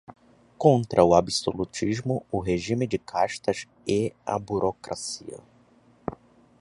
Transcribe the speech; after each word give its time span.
contra 0.57 1.05
o 1.05 1.13
absolutismo, 1.13 2.25
o 2.31 2.39
regime 2.39 2.87
de 2.87 2.97
castas 2.97 3.67
e 3.87 4.11
a 4.25 4.39
burocracia 4.39 5.37